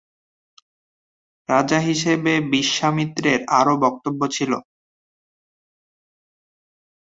রাজা 1.49 1.79
হিসেবে 1.89 2.33
বিশ্বামিত্রের 2.53 3.39
আরও 3.59 3.73
বক্তব্য 3.83 4.21
ছিল। 4.35 4.51